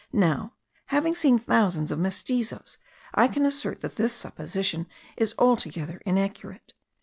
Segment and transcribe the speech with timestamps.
[0.13, 0.55] Now,
[0.87, 2.79] having seen thousands of mestizos,
[3.13, 6.73] I can assert that this supposition is altogether inaccurate.